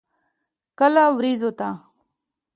[0.79, 1.69] کله ورېځو ته.